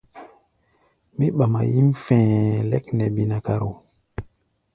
Mí 1.17 1.25
ɓama 1.37 1.59
yíʼm 1.71 1.89
fɛ̧ɛ̧ 2.03 2.41
lɛ́k 2.69 2.85
nɛ 2.97 3.05
binakaro. 3.15 3.69